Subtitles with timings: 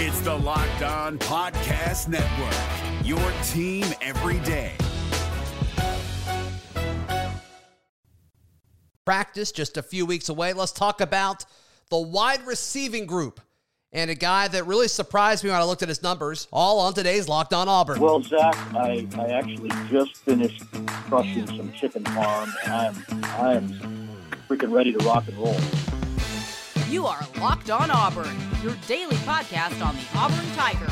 [0.00, 3.18] It's the Locked On Podcast Network, your
[3.48, 4.74] team every day.
[9.04, 10.52] Practice just a few weeks away.
[10.52, 11.44] Let's talk about
[11.90, 13.40] the wide receiving group
[13.90, 16.94] and a guy that really surprised me when I looked at his numbers, all on
[16.94, 17.98] today's Locked On Auburn.
[17.98, 20.62] Well, Zach, I, I actually just finished
[21.08, 24.08] crushing some chicken farm, and I'm I'm
[24.48, 25.56] freaking ready to rock and roll.
[26.88, 30.90] You are Locked On Auburn, your daily podcast on the Auburn Tigers,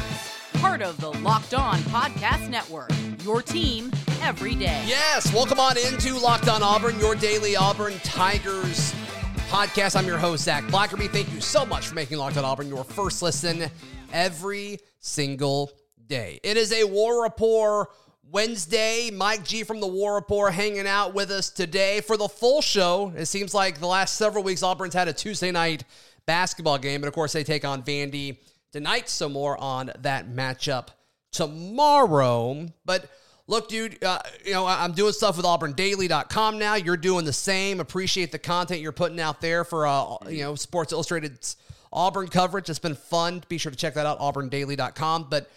[0.60, 2.90] part of the Locked On Podcast Network.
[3.24, 4.84] Your team every day.
[4.86, 8.92] Yes, welcome on into Locked On Auburn, your daily Auburn Tigers
[9.48, 9.96] podcast.
[9.96, 11.08] I'm your host, Zac Blackerby.
[11.08, 13.70] Thank you so much for making Locked On Auburn your first listen
[14.12, 15.72] every single
[16.06, 16.40] day.
[16.42, 17.88] It is a War Rapport
[18.30, 19.10] Wednesday.
[19.10, 23.12] Mike G from the War Rapport hanging out with us today for the full show.
[23.16, 25.84] It seems like the last several weeks, Auburn's had a Tuesday night
[26.26, 27.02] basketball game.
[27.02, 28.38] And of course, they take on Vandy
[28.72, 29.08] tonight.
[29.08, 30.88] So more on that matchup
[31.30, 32.66] tomorrow.
[32.84, 33.08] But
[33.46, 36.74] look, dude, uh, you know, I'm doing stuff with auburndaily.com now.
[36.74, 37.80] You're doing the same.
[37.80, 41.56] Appreciate the content you're putting out there for, uh, you know, Sports Illustrated's
[41.92, 42.68] Auburn coverage.
[42.68, 43.42] It's been fun.
[43.48, 45.28] Be sure to check that out, auburndaily.com.
[45.30, 45.48] But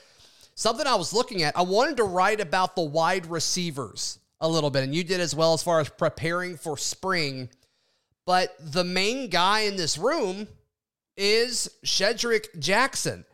[0.60, 4.70] something I was looking at, I wanted to write about the wide receivers a little
[4.70, 7.50] bit, and you did as well as far as preparing for spring.
[8.26, 10.48] But the main guy in this room
[11.18, 13.26] is Shedrick Jackson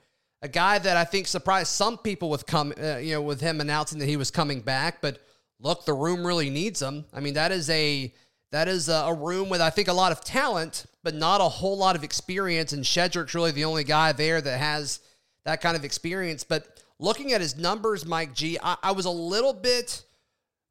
[0.46, 3.60] a guy that I think surprised some people with come, uh, you know, with him
[3.62, 5.02] announcing that he was coming back.
[5.02, 5.18] But
[5.60, 7.06] look, the room really needs him.
[7.12, 8.14] I mean, that is a
[8.52, 11.78] that is a, room with I think a lot of talent, but not a whole
[11.78, 12.74] lot of experience.
[12.74, 15.00] And Shedrick's really the only guy there that has
[15.46, 16.44] that kind of experience.
[16.44, 20.04] But looking at his numbers, Mike G, I, I was a little bit,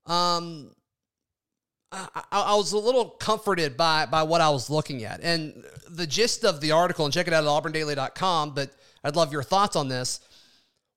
[0.06, 0.70] um,
[1.92, 6.06] I, I, was a little comforted by by what I was looking at, and the
[6.06, 7.04] gist of the article.
[7.04, 8.54] And check it out at auburndaily.com.
[8.54, 8.72] But
[9.04, 10.20] I'd love your thoughts on this.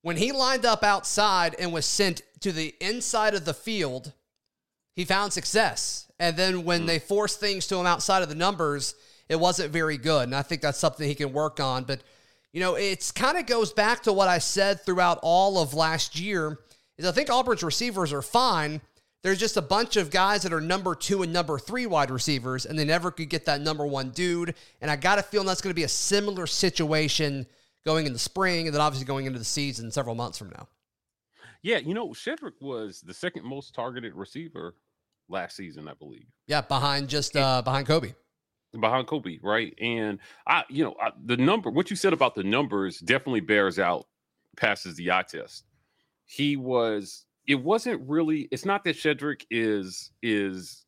[0.02, 4.12] When he lined up outside and was sent to the inside of the field,
[4.94, 6.10] he found success.
[6.18, 8.94] And then when they forced things to him outside of the numbers,
[9.28, 10.24] it wasn't very good.
[10.24, 11.84] And I think that's something he can work on.
[11.84, 12.00] But,
[12.52, 16.18] you know, it's kind of goes back to what I said throughout all of last
[16.18, 16.58] year
[16.96, 18.80] is I think Auburn's receivers are fine.
[19.22, 22.66] There's just a bunch of guys that are number two and number three wide receivers,
[22.66, 24.54] and they never could get that number one dude.
[24.80, 27.46] And I got a feeling that's going to be a similar situation
[27.84, 30.68] going in the spring and then obviously going into the season several months from now.
[31.62, 34.76] Yeah, you know, Shedrick was the second most targeted receiver
[35.28, 36.26] last season, I believe.
[36.46, 38.14] Yeah, behind just uh behind Kobe.
[38.78, 39.74] Behind Kobe, right?
[39.80, 43.78] And I, you know, I, the number, what you said about the numbers definitely bears
[43.78, 44.06] out,
[44.56, 45.64] passes the eye test.
[46.26, 50.84] He was, it wasn't really, it's not that Shedrick is, is,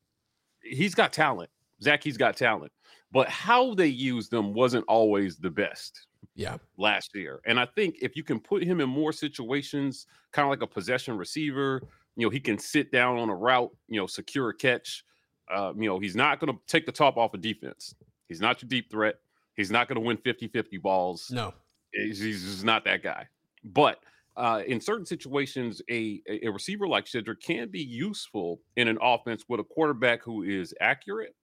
[0.63, 1.51] he's got talent.
[1.83, 2.73] Zach, he's got talent,
[3.11, 6.57] but how they used them wasn't always the best yeah.
[6.77, 7.41] Last year.
[7.47, 10.67] And I think if you can put him in more situations, kind of like a
[10.67, 11.83] possession receiver,
[12.17, 15.05] you know, he can sit down on a route, you know, secure a catch.
[15.53, 17.95] Uh, you know, he's not going to take the top off of defense.
[18.29, 19.17] He's not your deep threat.
[19.57, 21.31] He's not going to win 50 50 balls.
[21.31, 21.53] No.
[21.93, 23.27] He's, he's not that guy.
[23.65, 23.99] But
[24.37, 29.45] uh, in certain situations, a, a receiver like Shedrick can be useful in an offense
[29.49, 31.35] with a quarterback who is accurate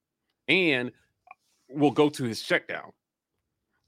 [0.47, 0.91] and
[1.69, 2.91] will go to his check down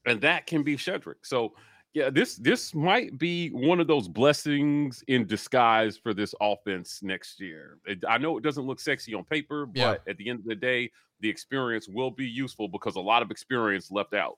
[0.06, 1.24] and that can be Shedrick.
[1.24, 1.54] So
[1.94, 7.40] yeah, this this might be one of those blessings in disguise for this offense next
[7.40, 7.80] year.
[7.86, 9.96] It, I know it doesn't look sexy on paper, but yeah.
[10.08, 13.32] at the end of the day, the experience will be useful because a lot of
[13.32, 14.38] experience left out.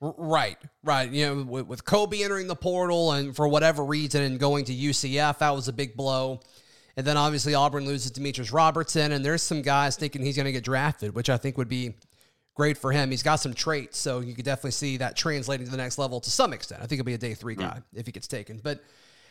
[0.00, 1.10] Right, right.
[1.10, 4.74] You know, with, with Kobe entering the portal and for whatever reason and going to
[4.74, 6.40] UCF, that was a big blow.
[6.96, 10.52] And then obviously Auburn loses Demetrius Robertson, and there's some guys thinking he's going to
[10.52, 11.94] get drafted, which I think would be
[12.54, 13.10] great for him.
[13.10, 16.20] He's got some traits, so you could definitely see that translating to the next level
[16.20, 16.82] to some extent.
[16.82, 17.82] I think he'll be a day three guy mm.
[17.94, 18.60] if he gets taken.
[18.62, 18.82] But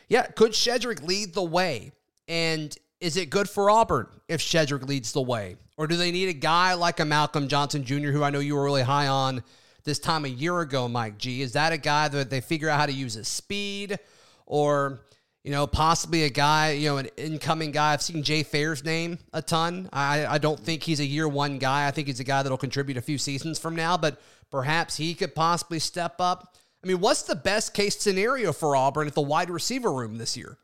[0.08, 1.92] yeah, could Shedrick lead the way?
[2.28, 5.56] And is it good for Auburn if Shedrick leads the way?
[5.76, 8.54] Or do they need a guy like a Malcolm Johnson Jr., who I know you
[8.54, 9.42] were really high on
[9.84, 11.42] this time a year ago, Mike G?
[11.42, 13.98] Is that a guy that they figure out how to use his speed?
[14.46, 15.00] Or
[15.44, 17.92] you know, possibly a guy, you know, an incoming guy.
[17.92, 19.90] I've seen Jay Fair's name a ton.
[19.92, 21.86] I, I don't think he's a year one guy.
[21.86, 24.20] I think he's a guy that'll contribute a few seasons from now, but
[24.50, 26.56] perhaps he could possibly step up.
[26.82, 30.34] I mean, what's the best case scenario for Auburn at the wide receiver room this
[30.34, 30.56] year?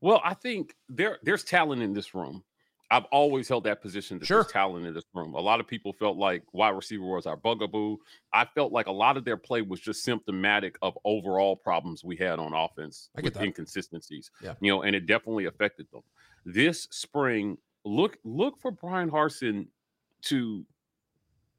[0.00, 2.44] Well, I think there there's talent in this room.
[2.92, 4.42] I've always held that position that sure.
[4.42, 5.32] there's talent in this room.
[5.34, 7.96] A lot of people felt like wide receiver was our bugaboo.
[8.34, 12.16] I felt like a lot of their play was just symptomatic of overall problems we
[12.16, 13.44] had on offense with that.
[13.44, 14.30] inconsistencies.
[14.42, 14.54] Yeah.
[14.60, 16.02] You know, and it definitely affected them.
[16.44, 17.56] This spring,
[17.86, 19.68] look look for Brian Harsin
[20.24, 20.66] to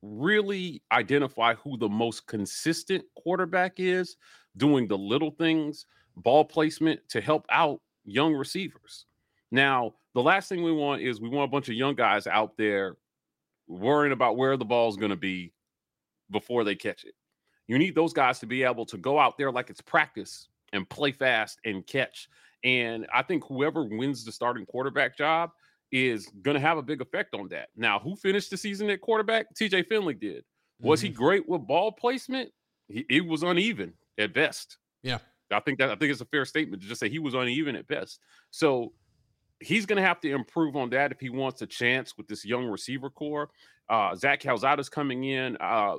[0.03, 4.17] really identify who the most consistent quarterback is
[4.57, 9.05] doing the little things, ball placement to help out young receivers.
[9.51, 12.57] Now, the last thing we want is we want a bunch of young guys out
[12.57, 12.97] there
[13.67, 15.53] worrying about where the ball's going to be
[16.31, 17.13] before they catch it.
[17.67, 20.87] You need those guys to be able to go out there like it's practice and
[20.89, 22.27] play fast and catch.
[22.63, 25.51] And I think whoever wins the starting quarterback job
[25.91, 27.69] is going to have a big effect on that.
[27.75, 29.53] Now, who finished the season at quarterback?
[29.55, 30.43] TJ Finley did.
[30.81, 31.07] Was mm-hmm.
[31.07, 32.51] he great with ball placement?
[32.87, 34.77] He, it was uneven at best.
[35.03, 35.19] Yeah.
[35.51, 37.75] I think that I think it's a fair statement to just say he was uneven
[37.75, 38.19] at best.
[38.49, 38.93] So
[39.59, 42.45] he's going to have to improve on that if he wants a chance with this
[42.45, 43.49] young receiver core.
[43.89, 45.57] Uh, Zach Calzada's coming in.
[45.59, 45.97] Uh,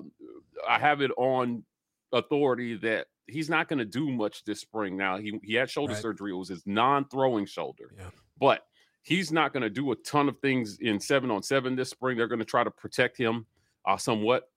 [0.69, 1.65] I have it on
[2.13, 4.97] authority that he's not going to do much this spring.
[4.97, 6.03] Now he he had shoulder right.
[6.03, 6.33] surgery.
[6.33, 8.11] It was his non-throwing shoulder, yeah.
[8.39, 8.65] but
[9.03, 12.17] he's not going to do a ton of things in seven on seven this spring.
[12.17, 13.47] They're going to try to protect him
[13.87, 14.49] uh, somewhat.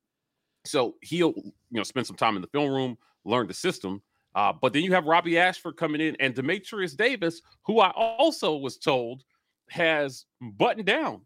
[0.66, 4.02] So he'll you know spend some time in the film room, learn the system.
[4.38, 8.56] Uh, but then you have Robbie Ashford coming in and Demetrius Davis, who I also
[8.56, 9.24] was told
[9.72, 11.22] has buttoned down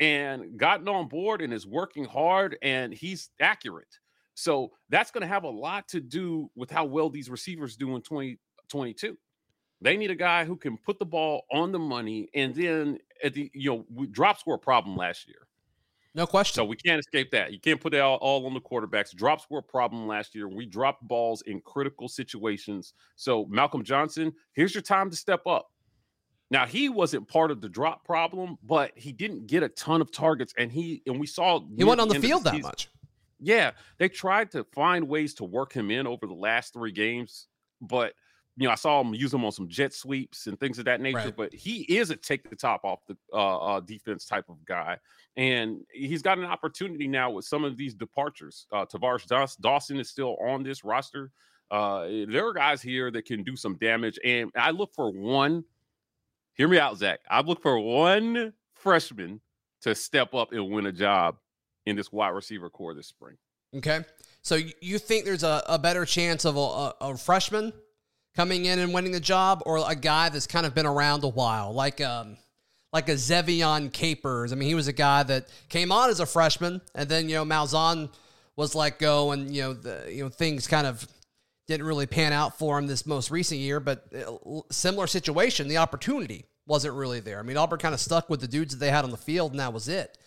[0.00, 3.98] and gotten on board and is working hard and he's accurate.
[4.32, 7.94] So that's going to have a lot to do with how well these receivers do
[7.94, 9.18] in 2022.
[9.82, 13.34] They need a guy who can put the ball on the money and then at
[13.34, 14.06] the you know
[14.46, 15.45] were a problem last year.
[16.16, 16.54] No question.
[16.54, 17.52] So we can't escape that.
[17.52, 19.14] You can't put it all, all on the quarterbacks.
[19.14, 20.48] Drops were a problem last year.
[20.48, 22.94] We dropped balls in critical situations.
[23.16, 25.70] So Malcolm Johnson, here's your time to step up.
[26.50, 30.10] Now he wasn't part of the drop problem, but he didn't get a ton of
[30.10, 32.88] targets, and he and we saw he went on the field the that much.
[33.40, 37.48] Yeah, they tried to find ways to work him in over the last three games,
[37.80, 38.14] but
[38.56, 41.00] you know, I saw him use him on some jet sweeps and things of that
[41.00, 41.18] nature.
[41.18, 41.36] Right.
[41.36, 44.96] But he is a take the top off the uh, uh, defense type of guy,
[45.36, 48.66] and he's got an opportunity now with some of these departures.
[48.72, 49.26] Uh, Tar'Varish
[49.60, 51.30] Dawson is still on this roster.
[51.70, 55.64] Uh, there are guys here that can do some damage, and I look for one.
[56.54, 57.20] Hear me out, Zach.
[57.28, 59.40] I look for one freshman
[59.82, 61.36] to step up and win a job
[61.84, 63.36] in this wide receiver core this spring.
[63.76, 64.00] Okay.
[64.42, 67.72] So you think there's a, a better chance of a, a, a, freshman
[68.36, 71.28] coming in and winning the job, or a guy that's kind of been around a
[71.28, 72.36] while, like um,
[72.92, 74.52] like a Ze'Vian Capers?
[74.52, 77.36] I mean, he was a guy that came on as a freshman, and then you
[77.36, 78.10] know Malzahn
[78.54, 81.06] was let go, and you know the you know things kind of
[81.66, 83.80] didn't really pan out for him this most recent year.
[83.80, 87.38] But uh, similar situation, the opportunity wasn't really there.
[87.38, 89.52] I mean, Auburn kind of stuck with the dudes that they had on the field,
[89.52, 90.18] and that was it.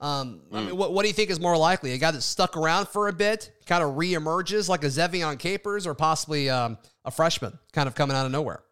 [0.00, 0.56] Um, mm.
[0.56, 1.92] I mean, what, what do you think is more likely?
[1.92, 5.86] A guy that stuck around for a bit, kind of reemerges like a Ze'Vian Capers,
[5.86, 8.64] or possibly um, a freshman kind of coming out of nowhere?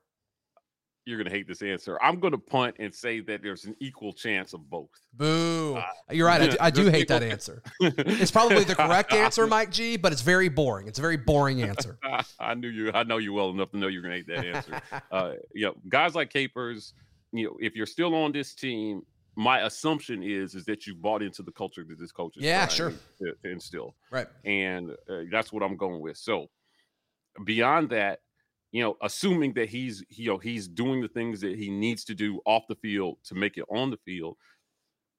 [1.04, 1.98] You're going to hate this answer.
[2.00, 4.90] I'm going to punt and say that there's an equal chance of both.
[5.12, 5.74] Boo.
[5.74, 5.82] Uh,
[6.12, 6.42] You're right.
[6.42, 7.60] I do, I do hate that answer.
[7.80, 10.86] it's probably the correct answer, Mike G, but it's very boring.
[10.86, 11.98] It's a very boring answer.
[12.38, 12.92] I knew you.
[12.94, 14.80] I know you well enough to know you're going to hate that answer.
[15.10, 16.94] uh, you know, guys like Capers,
[17.32, 19.02] you know, if you're still on this team,
[19.36, 22.66] my assumption is is that you bought into the culture that this coach is yeah
[22.68, 22.92] sure.
[23.18, 23.94] to, to, instill.
[24.10, 24.26] Right.
[24.44, 26.16] And uh, that's what i'm going with.
[26.16, 26.48] So
[27.44, 28.20] beyond that
[28.72, 32.14] you know assuming that he's you know he's doing the things that he needs to
[32.14, 34.36] do off the field to make it on the field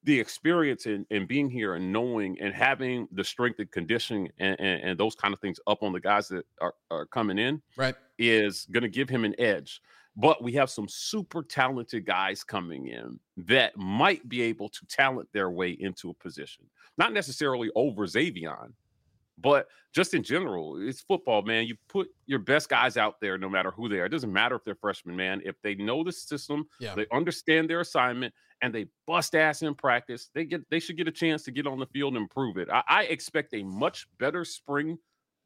[0.03, 4.59] the experience in, in being here and knowing and having the strength and conditioning and,
[4.59, 7.61] and, and those kind of things up on the guys that are, are coming in
[7.77, 7.95] right.
[8.19, 9.81] is going to give him an edge
[10.15, 15.27] but we have some super talented guys coming in that might be able to talent
[15.33, 16.65] their way into a position.
[16.97, 18.73] Not necessarily over Ze'Vian,
[19.39, 21.65] but just in general, it's football, man.
[21.65, 24.05] You put your best guys out there, no matter who they are.
[24.05, 25.41] It doesn't matter if they're freshmen, man.
[25.43, 26.93] If they know the system, yeah.
[26.93, 31.07] they understand their assignment, and they bust ass in practice, they get they should get
[31.07, 32.69] a chance to get on the field and prove it.
[32.71, 34.97] I, I expect a much better spring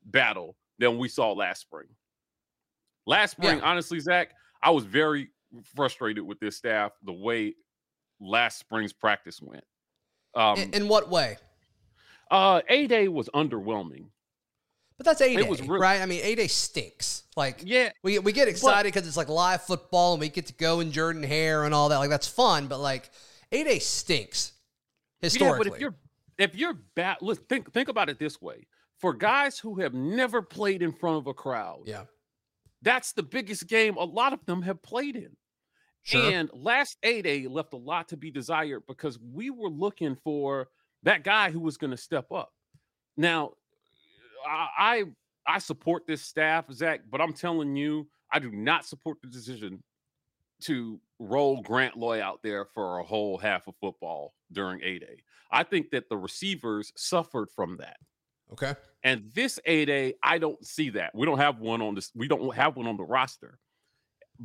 [0.05, 1.87] battle than we saw last spring.
[3.07, 3.63] Last spring, yeah.
[3.63, 5.29] honestly, Zach, I was very
[5.75, 7.55] frustrated with this staff the way
[8.19, 9.63] last spring's practice went.
[10.35, 11.37] Um, in, in what way?
[12.29, 14.07] Uh, A Day was underwhelming.
[14.97, 16.01] But that's A Day, right?
[16.01, 17.23] I mean, A Day stinks.
[17.35, 20.53] Like, yeah, we we get excited because it's like live football and we get to
[20.53, 21.97] go in Jordan Hare and all that.
[21.97, 22.67] Like, that's fun.
[22.67, 23.11] But like,
[23.51, 24.53] A Day stinks
[25.19, 25.65] historically.
[25.65, 25.95] Yeah, but if you're
[26.39, 28.65] if you're bad, let's think think about it this way:
[28.97, 32.05] for guys who have never played in front of a crowd, yeah,
[32.81, 35.35] that's the biggest game a lot of them have played in.
[36.03, 36.31] Sure.
[36.31, 40.69] And last A Day left a lot to be desired because we were looking for
[41.03, 42.53] that guy who was going to step up.
[43.17, 43.53] Now,
[44.47, 45.03] I
[45.45, 49.83] I support this staff, Zach, but I'm telling you, I do not support the decision
[50.61, 55.17] to roll Grant Loy out there for a whole half of football during A Day.
[55.51, 57.97] I think that the receivers suffered from that.
[58.51, 58.75] Okay.
[59.03, 61.11] And this 8A, I don't see that.
[61.13, 62.11] We don't have one on this.
[62.15, 63.59] We don't have one on the roster.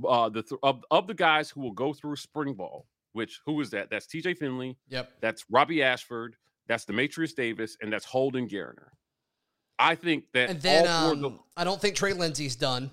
[0.06, 3.60] Uh, the th- of, of the guys who will go through spring ball, which who
[3.60, 3.90] is that?
[3.90, 4.76] That's TJ Finley.
[4.88, 5.10] Yep.
[5.20, 6.36] That's Robbie Ashford.
[6.68, 8.88] That's Demetrius Davis, and that's Holden Geriner.
[9.78, 12.90] I think that And then all um, the- I don't think Trey Lindsey's done,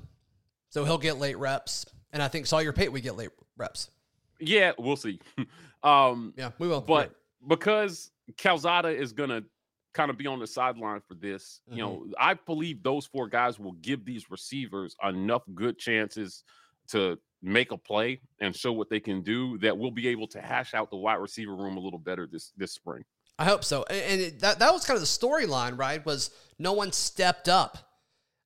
[0.70, 1.86] so he'll get late reps.
[2.12, 3.92] And I think Sawyer Pate we get late reps.
[4.40, 5.20] yeah, we'll see.
[5.84, 6.82] um, Yeah, we will.
[6.82, 7.14] but
[7.48, 9.44] because Calzada is gonna
[9.94, 12.12] kind of be on the sideline for this, you know, Mm-hmm.
[12.20, 16.44] I believe those four guys will give these receivers enough good chances
[16.90, 20.42] to make a play and show what they can do that we'll be able to
[20.42, 23.04] hash out the wide receiver room a little better this this spring.
[23.38, 23.86] I hope so.
[23.90, 26.06] And, and it, that that was kind of the storyline, right?
[26.06, 27.78] Was no one stepped up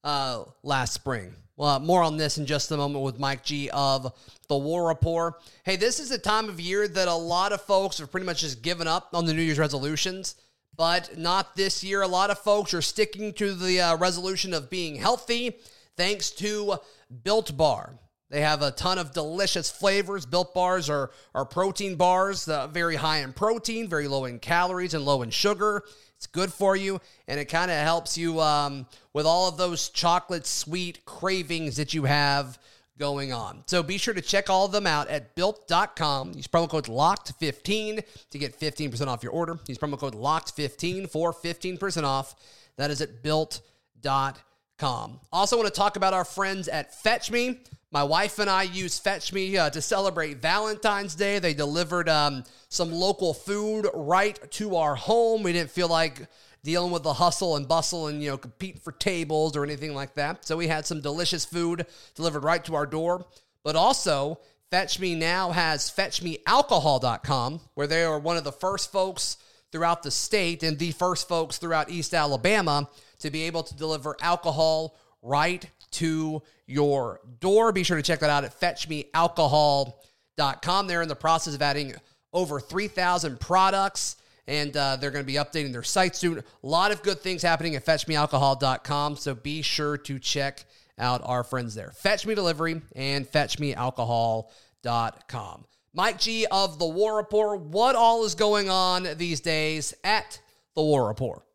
[0.04, 1.36] uh, last spring.
[1.56, 4.12] Well, more on this in just a moment with Mike G of
[4.48, 5.38] the War Rapport.
[5.64, 8.42] Hey, this is a time of year that a lot of folks have pretty much
[8.42, 10.36] just given up on the New Year's resolutions,
[10.76, 12.02] but not this year.
[12.02, 15.58] A lot of folks are sticking to the uh, resolution of being healthy
[15.96, 16.76] thanks to
[17.24, 18.00] Built Bar.
[18.30, 20.26] They have a ton of delicious flavors.
[20.26, 24.96] Built bars are, are protein bars, uh, very high in protein, very low in calories,
[24.96, 25.84] and low in sugar.
[26.18, 29.90] It's good for you, and it kind of helps you um, with all of those
[29.90, 32.58] chocolate sweet cravings that you have
[32.98, 33.64] going on.
[33.66, 36.34] So be sure to check all of them out at built.com.
[36.36, 39.60] Use promo code LOCKED15 to get 15% off your order.
[39.68, 42.36] Use promo code LOCKED15 for 15% off.
[42.78, 45.20] That is at built.com.
[45.32, 47.60] Also, want to talk about our friends at Fetch Me.
[47.92, 51.38] My wife and I use Fetch Me uh, to celebrate Valentine's Day.
[51.38, 55.44] They delivered um, some local food right to our home.
[55.44, 56.28] We didn't feel like
[56.64, 60.16] dealing with the hustle and bustle and you know compete for tables or anything like
[60.16, 60.46] that.
[60.46, 63.26] So we had some delicious food delivered right to our door.
[63.64, 64.40] But also,
[64.72, 69.38] Fetch Me now has fetchmealcohol.com, where they are one of the first folks
[69.72, 72.88] throughout the state and the first folks throughout East Alabama
[73.20, 77.72] to be able to deliver alcohol right to your door.
[77.72, 80.88] Be sure to check that out at fetchmealcohol.com.
[80.88, 81.96] They're in the process of adding
[82.34, 86.40] over 3,000 products and uh, they're going to be updating their site soon.
[86.40, 90.66] A lot of good things happening at fetchmealcohol.com, so be sure to check
[91.00, 91.92] out our friends there.
[91.92, 95.66] Fetch Me Delivery and fetchmealcohol.com.
[95.96, 100.40] Mike G of The War Rapport, what all is going on these days at
[100.76, 101.46] The War Rapport?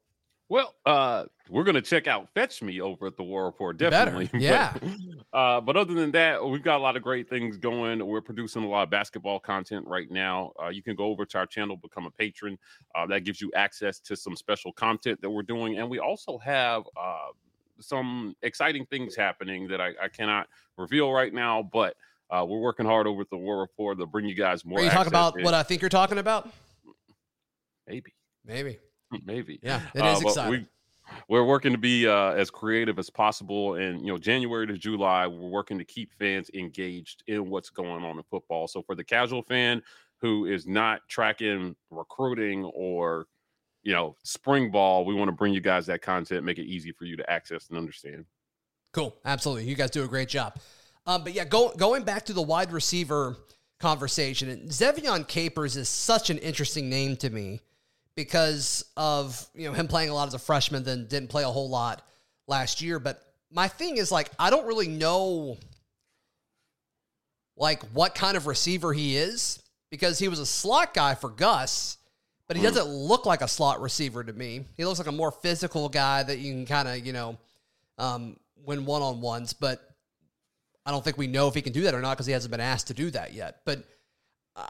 [0.48, 4.26] Well, uh, we're gonna check out Fetch Me over at the War Rapport, definitely.
[4.32, 4.74] Better, yeah.
[5.32, 8.04] But, uh, but other than that, we've got a lot of great things going.
[8.06, 10.52] We're producing a lot of basketball content right now.
[10.62, 12.58] Uh, you can go over to our channel, become a patron.
[12.94, 16.38] Uh, that gives you access to some special content that we're doing, and we also
[16.38, 17.28] have uh,
[17.80, 21.96] some exciting things happening that I, I cannot reveal right now, but.
[22.30, 24.80] Uh, we're working hard over at the War Rapport to bring you guys more.
[24.80, 26.46] Are you talking about and- what I think you're talking about?
[27.86, 28.12] maybe.
[28.44, 28.78] Maybe.
[29.24, 29.58] Maybe.
[29.62, 30.50] Yeah, it is Uh, exciting.
[30.50, 30.66] We,
[31.28, 35.26] we're working to be uh, as creative as possible, and you know, January to July,
[35.26, 38.68] we're working to keep fans engaged in what's going on in football.
[38.68, 39.82] So for the casual fan
[40.20, 43.26] who is not tracking recruiting or
[43.82, 46.92] you know spring ball, we want to bring you guys that content, make it easy
[46.92, 48.24] for you to access and understand.
[48.92, 49.14] Cool.
[49.24, 49.64] Absolutely.
[49.64, 50.56] You guys do a great job.
[51.06, 53.36] Um, but yeah, go, going back to the wide receiver
[53.80, 57.60] conversation, and Ze'Vian Capers is such an interesting name to me
[58.18, 61.48] because of you know him playing a lot as a freshman, then didn't play a
[61.48, 62.02] whole lot
[62.48, 62.98] last year.
[62.98, 63.22] But
[63.52, 65.56] my thing is like I don't really know
[67.56, 71.96] like what kind of receiver he is because he was a slot guy for Gus,
[72.48, 74.64] but he doesn't look like a slot receiver to me.
[74.76, 77.38] He looks like a more physical guy that you can kind of you know
[77.98, 79.80] um, win one on ones, but
[80.84, 82.50] I don't think we know if he can do that or not because he hasn't
[82.50, 83.60] been asked to do that yet.
[83.64, 83.84] But
[84.56, 84.64] uh,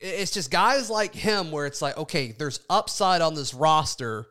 [0.00, 4.26] it's just guys like him where it's like, okay, there's upside on this roster.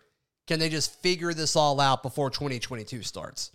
[0.48, 3.52] Can they just figure this all out before 2022 starts?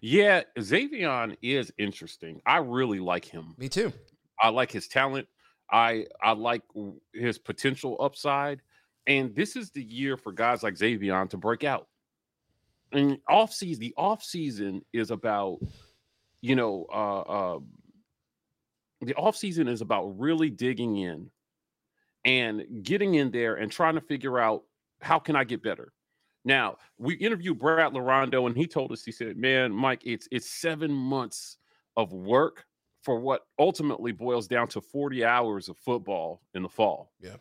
[0.00, 2.40] Yeah, Ze'Vian is interesting.
[2.46, 3.54] I really like him.
[3.58, 3.92] Me too.
[4.40, 5.28] I like his talent.
[5.70, 6.62] I I like
[7.12, 8.60] his potential upside.
[9.06, 11.88] And this is the year for guys like Ze'Vian to break out.
[12.92, 15.58] And off season, the off season is about,
[16.40, 17.58] you know, uh, uh,
[19.06, 21.30] the off season is about really digging in
[22.24, 24.64] and getting in there and trying to figure out
[25.00, 25.92] how can I get better.
[26.44, 30.50] Now we interviewed Brad Larondo, and he told us he said, "Man, Mike, it's it's
[30.50, 31.58] seven months
[31.96, 32.66] of work
[33.04, 37.12] for what ultimately boils down to 40 hours of football in the fall.
[37.20, 37.36] Yeah.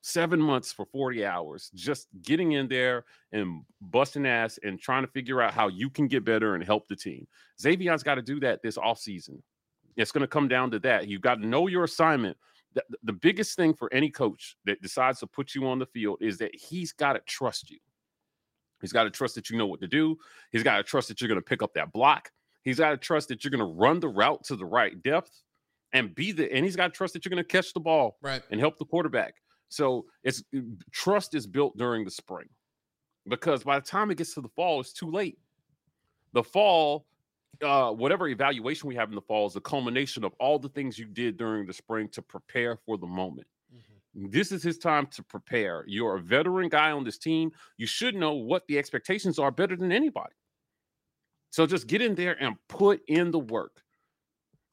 [0.00, 5.10] Seven months for 40 hours, just getting in there and busting ass and trying to
[5.10, 7.26] figure out how you can get better and help the team.
[7.60, 9.42] Xavier's got to do that this offseason.
[9.96, 11.08] It's going to come down to that.
[11.08, 12.36] You've got to know your assignment.
[12.74, 16.18] The, the biggest thing for any coach that decides to put you on the field
[16.20, 17.78] is that he's got to trust you.
[18.82, 20.18] He's got to trust that you know what to do.
[20.52, 22.30] He's got to trust that you're going to pick up that block.
[22.62, 25.42] He's got to trust that you're going to run the route to the right depth
[25.92, 28.18] and be the and he's got to trust that you're going to catch the ball
[28.20, 28.42] Right.
[28.50, 29.34] and help the quarterback.
[29.68, 30.60] So it's uh,
[30.92, 32.48] trust is built during the spring
[33.26, 35.38] because by the time it gets to the fall, it's too late.
[36.34, 37.06] The fall,
[37.62, 40.98] uh, whatever evaluation we have in the fall is the culmination of all the things
[40.98, 43.46] you did during the spring to prepare for the moment.
[44.18, 45.84] This is his time to prepare.
[45.86, 47.52] You're a veteran guy on this team.
[47.76, 50.32] You should know what the expectations are better than anybody.
[51.50, 53.72] So just get in there and put in the work.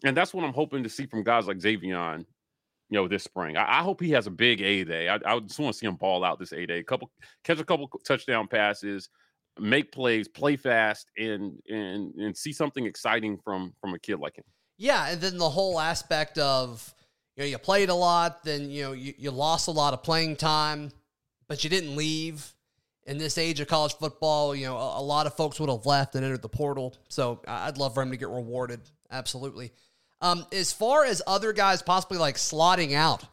[0.06, 2.26] And that's what I'm hoping to see from guys like Ze'Vian, you
[2.98, 3.58] know, this spring.
[3.58, 5.10] I, I hope he has a big A day.
[5.10, 6.82] I, I just want to see him ball out this A day.
[6.82, 7.12] Couple
[7.44, 9.10] catch a couple touchdown passes,
[9.60, 14.38] make plays, play fast, and and and see something exciting from from a kid like
[14.38, 14.46] him.
[14.78, 16.94] Yeah, and then the whole aspect of
[17.36, 20.04] you know you played a lot, then you know you, you lost a lot of
[20.04, 20.92] playing time,
[21.48, 22.54] but you didn't leave.
[23.06, 25.86] In this age of college football, you know a, a lot of folks would have
[25.86, 26.96] left and entered the portal.
[27.10, 28.80] So I'd love for him to get rewarded.
[29.12, 29.72] Absolutely.
[30.22, 33.26] Um, as far as other guys possibly like slotting out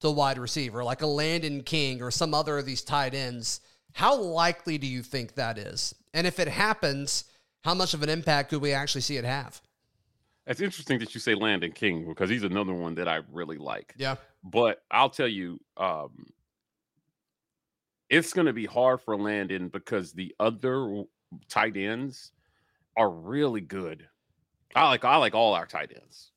[0.00, 3.60] to wide receiver, like a Landon King or some other of these tight ends,
[3.92, 5.94] how likely do you think that is?
[6.14, 7.24] And if it happens,
[7.64, 9.60] how much of an impact could we actually see it have?
[10.46, 13.94] It's interesting that you say Landon King because he's another one that I really like.
[13.96, 14.16] Yeah.
[14.42, 16.26] But I'll tell you, um,
[18.10, 21.04] it's going to be hard for Landon because the other
[21.48, 22.32] tight ends
[22.96, 24.06] are really good.
[24.74, 26.32] I like I like all our tight ends.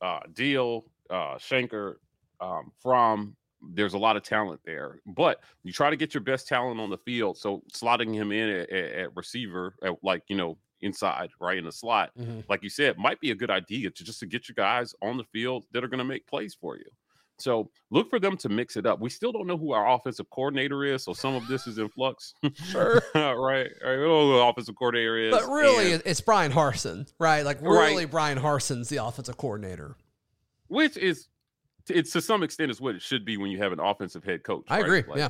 [0.00, 1.94] Uh, Deal, uh, Shenker,
[2.40, 3.34] um, Fromm.
[3.60, 6.90] There's a lot of talent there, but you try to get your best talent on
[6.90, 7.36] the field.
[7.38, 11.64] So slotting him in at, at, at receiver, at like you know inside, right in
[11.64, 12.44] the slot, Mhm.
[12.48, 15.16] like you said, might be a good idea to just to get your guys on
[15.16, 16.84] the field that are going to make plays for you.
[17.40, 19.00] So look for them to mix it up.
[19.00, 21.88] We still don't know who our offensive coordinator is, so some of this is in
[21.88, 22.34] flux.
[22.54, 23.00] Sure.
[23.14, 23.70] right, right.
[23.82, 25.30] We don't know who the offensive coordinator is.
[25.32, 27.42] But really, and- it's Brian Harsin, right?
[27.44, 27.90] Like, Right.
[27.90, 29.96] really, Brian Harsin's the offensive coordinator.
[30.68, 31.26] which is
[31.90, 34.42] it's to some extent is what it should be when you have an offensive head
[34.42, 34.64] coach.
[34.68, 34.84] I right?
[34.84, 35.04] agree.
[35.08, 35.28] Like, yeah.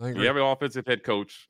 [0.00, 0.22] I agree.
[0.22, 1.48] You have an offensive head coach.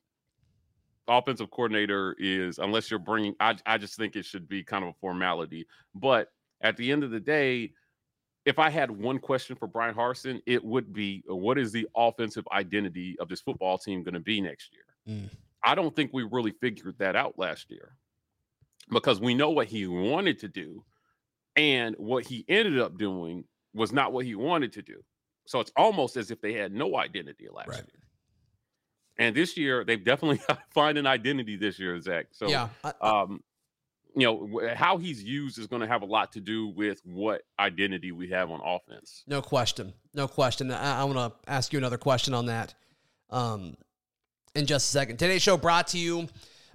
[1.07, 3.35] Offensive coordinator is unless you're bringing.
[3.39, 5.67] I I just think it should be kind of a formality.
[5.95, 6.29] But
[6.61, 7.73] at the end of the day,
[8.45, 12.47] if I had one question for Brian Harsin, it would be, what is the offensive
[12.51, 15.17] identity of this football team going to be next year?
[15.17, 15.29] Mm.
[15.63, 17.95] I don't think we really figured that out last year
[18.91, 20.83] because we know what he wanted to do,
[21.55, 23.43] and what he ended up doing
[23.79, 25.03] was not what he wanted to do.
[25.47, 27.77] So it's almost as if they had no identity last Right.
[27.77, 28.03] year.
[29.17, 32.27] And this year, they've definitely got to find an identity this year, Zach.
[32.31, 32.69] So, yeah.
[32.83, 33.43] I- I- um,
[34.15, 37.43] you know, how he's used is going to have a lot to do with what
[37.59, 39.23] identity we have on offense.
[39.27, 39.93] no question.
[40.15, 40.71] No question.
[40.71, 42.73] I, I want to ask you another question on that
[43.29, 43.75] um,
[44.55, 45.17] in just a second.
[45.17, 46.27] Today's show brought to you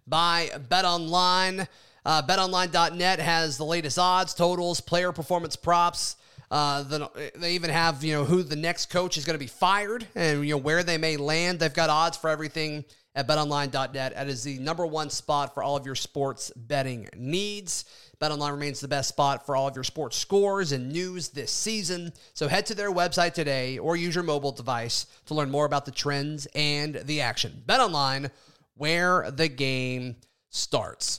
[0.06, 1.66] by Bet Online.
[2.06, 6.16] Uh, BetOnline.net has the latest odds, totals, player performance props.
[6.54, 9.48] Uh, the, they even have you know who the next coach is going to be
[9.48, 11.58] fired and you know where they may land.
[11.58, 12.84] They've got odds for everything
[13.16, 14.14] at BetOnline.net.
[14.14, 17.86] That is the number one spot for all of your sports betting needs.
[18.20, 22.12] BetOnline remains the best spot for all of your sports scores and news this season.
[22.34, 25.86] So head to their website today or use your mobile device to learn more about
[25.86, 27.64] the trends and the action.
[27.66, 28.30] BetOnline,
[28.76, 30.14] where the game
[30.50, 31.18] starts.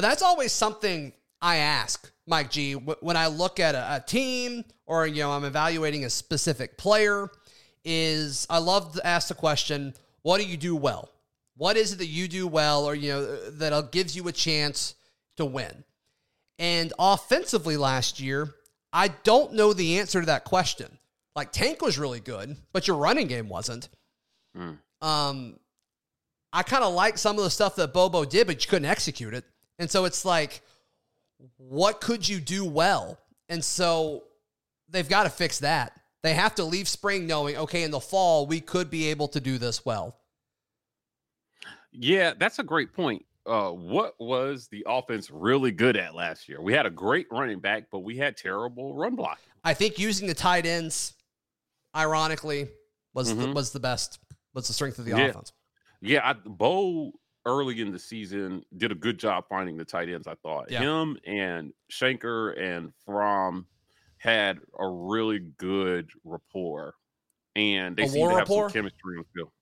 [0.00, 4.64] But that's always something I ask Mike G when I look at a, a team
[4.86, 7.28] or you know I'm evaluating a specific player.
[7.84, 11.10] Is I love to ask the question, what do you do well?
[11.58, 14.94] What is it that you do well, or you know that gives you a chance
[15.36, 15.84] to win?
[16.58, 18.54] And offensively last year,
[18.94, 20.96] I don't know the answer to that question.
[21.36, 23.90] Like Tank was really good, but your running game wasn't.
[24.56, 24.78] Mm.
[25.02, 25.56] Um,
[26.54, 29.34] I kind of like some of the stuff that Bobo did, but you couldn't execute
[29.34, 29.44] it.
[29.80, 30.60] And so it's like,
[31.56, 33.18] what could you do well?
[33.48, 34.24] And so
[34.90, 35.98] they've got to fix that.
[36.22, 39.40] They have to leave spring knowing, okay, in the fall, we could be able to
[39.40, 40.18] do this well.
[41.92, 43.24] Yeah, that's a great point.
[43.46, 46.60] Uh, what was the offense really good at last year?
[46.60, 49.40] We had a great running back, but we had terrible run block.
[49.64, 51.14] I think using the tight ends,
[51.96, 52.68] ironically,
[53.14, 53.54] was the, Mhm.
[53.54, 54.18] was the best.
[54.52, 55.24] What's the strength of the Yeah.
[55.28, 55.52] offense?
[56.02, 57.12] Yeah, I, Bo
[57.46, 60.26] early in the season did a good job finding the tight ends.
[60.26, 60.86] I thought Yeah.
[60.86, 63.68] him and Shenker and Fromm
[64.18, 66.94] had a really good rapport,
[67.56, 68.50] and they A seemed to have rapport?
[68.50, 69.52] some chemistry on the field.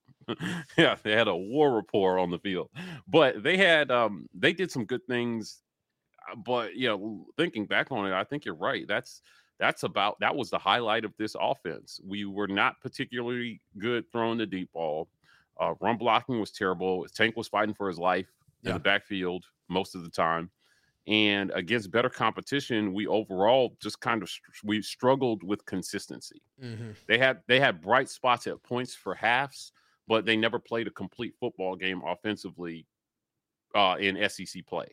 [0.79, 2.71] yeah, they had a war rapport on the field,
[3.09, 5.63] but they had um they did some good things.
[6.31, 8.87] uh, But you know, thinking back on it, I think you're right.
[8.87, 9.23] That's
[9.59, 12.01] that's about that was the highlight of this offense.
[12.05, 15.11] We were not particularly good throwing the deep ball.
[15.61, 17.07] Uh, run blocking was terrible.
[17.15, 18.29] Tank was fighting for his life
[18.65, 20.51] in the backfield most of the time.
[21.07, 26.43] And against better competition, we overall just kind of str- we struggled with consistency.
[26.63, 26.91] Mm-hmm.
[27.07, 29.73] They had they had bright spots at points for halves,
[30.07, 32.87] but they never played a complete football game offensively
[33.75, 34.89] uh, in SEC play.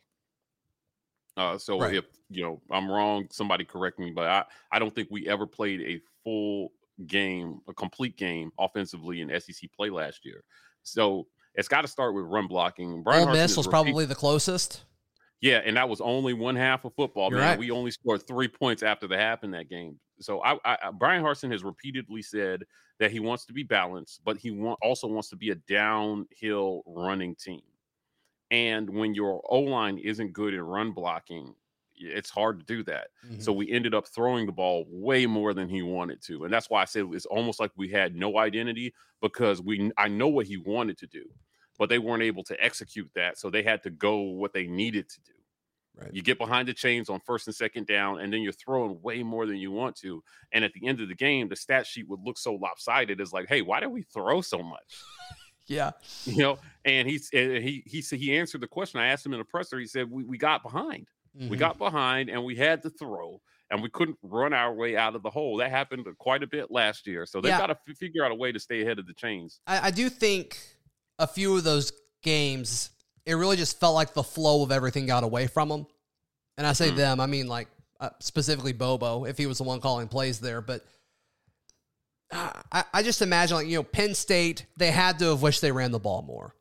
[1.37, 1.95] Uh, so Right.
[1.95, 5.45] if you know I'm wrong, somebody correct me, but I I don't think we ever
[5.45, 6.71] played a full
[7.07, 10.43] game, a complete game offensively in SEC play last year.
[10.83, 13.03] So it's got to start with run blocking.
[13.03, 14.83] Brian Ole Miss is was repeat- probably the closest.
[15.41, 17.29] yeah, and that was only one half of football.
[17.29, 17.59] You're man, right.
[17.59, 19.99] we only scored three points after the half in that game.
[20.19, 22.63] So I, I, Brian Harsin has repeatedly said
[22.99, 26.83] that he wants to be balanced, but he want, also wants to be a downhill
[26.85, 27.61] running team.
[28.51, 31.53] And when your O line isn't good in run blocking,
[31.97, 33.07] it's hard to do that.
[33.25, 33.41] Mm-hmm.
[33.41, 36.69] So we ended up throwing the ball way more than he wanted to, and that's
[36.69, 40.47] why I said it's almost like we had no identity because we I know what
[40.47, 41.25] he wanted to do,
[41.77, 45.09] but they weren't able to execute that, so they had to go what they needed
[45.09, 45.33] to do.
[45.97, 46.13] Right.
[46.13, 49.23] You get behind the chains on first and second down, and then you're throwing way
[49.23, 50.21] more than you want to.
[50.51, 53.21] And at the end of the game, the stat sheet would look so lopsided.
[53.21, 55.01] It's like, hey, why did we throw so much?
[55.67, 55.91] yeah.
[56.25, 58.99] You know, and he's and he he said he answered the question.
[58.99, 59.79] I asked him in the presser.
[59.79, 61.07] He said we, we got behind.
[61.37, 61.59] We Mhm.
[61.59, 65.23] got behind and we had to throw and we couldn't run our way out of
[65.23, 65.57] the hole.
[65.57, 67.25] That happened quite a bit last year.
[67.25, 67.57] So they've Yeah.
[67.57, 69.59] got to f- figure out a way to stay ahead of the chains.
[69.67, 70.57] I, I do think
[71.19, 71.91] a few of those
[72.23, 72.91] games,
[73.25, 75.87] it really just felt like the flow of everything got away from them.
[76.57, 76.95] And I say Mhm.
[76.95, 77.67] them, I mean like
[77.99, 80.61] uh, specifically Bobo, if he was the one calling plays there.
[80.61, 80.85] But
[82.31, 85.61] uh, I, I just imagine like you know Penn State, they had to have wished
[85.61, 86.53] they ran the ball more.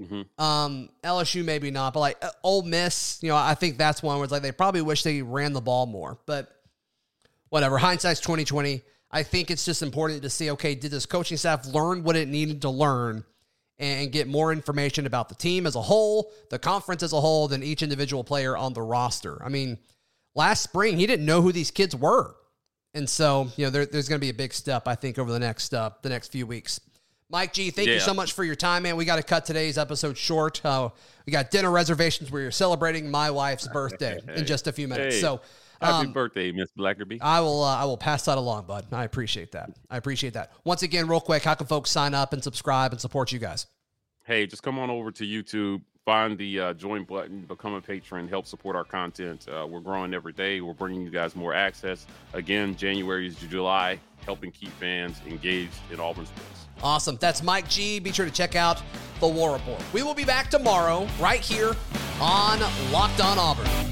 [0.00, 0.26] Mhm.
[0.42, 4.16] Um, LSU maybe not, but like uh, Ole Miss, you know, I think that's one
[4.16, 6.18] where it's like they probably wish they ran the ball more.
[6.26, 6.50] But
[7.50, 8.82] whatever, hindsight's twenty twenty.
[9.10, 10.50] I think it's just important to see.
[10.52, 13.24] Okay, did this coaching staff learn what it needed to learn
[13.78, 17.46] and get more information about the team as a whole, the conference as a whole,
[17.48, 19.42] than each individual player on the roster?
[19.44, 19.78] I mean,
[20.34, 22.34] last spring he didn't know who these kids were,
[22.94, 25.30] and so you know there, there's going to be a big step I think over
[25.30, 26.80] the next uh, the next few weeks.
[27.32, 28.96] Mike G, thank you so much for your time, man.
[28.96, 30.64] We got to cut today's episode short.
[30.64, 30.90] Uh,
[31.26, 35.16] we got dinner reservations where you're celebrating my wife's birthday in just a few minutes.
[35.16, 35.40] Hey, So
[35.80, 37.18] Happy um, birthday, Miss Blackerby.
[37.20, 38.86] I will uh, I will pass that along, bud.
[38.92, 39.70] I appreciate that.
[39.90, 40.52] I appreciate that.
[40.62, 43.66] Once again, real quick, how can folks sign up and subscribe and support you guys?
[44.24, 48.28] hey, just come on over to YouTube, find the uh, join button, become a patron,
[48.28, 49.46] help support our content.
[49.48, 50.60] Uh, we're growing every day.
[50.60, 52.06] We're bringing you guys more access.
[52.32, 56.66] Again, January is July, helping keep fans engaged in Auburn sports.
[56.82, 57.16] Awesome.
[57.20, 58.00] That's Mike G.
[58.00, 58.82] Be sure to check out
[59.20, 59.78] the War Rapport.
[59.92, 61.74] We will be back tomorrow, right here
[62.20, 62.60] on
[62.90, 63.91] Locked On Auburn.